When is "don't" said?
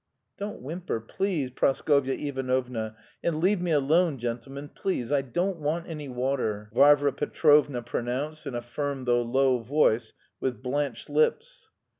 0.35-0.63, 5.21-5.59